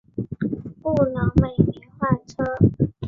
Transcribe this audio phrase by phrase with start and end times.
[0.81, 2.43] 不能每年换车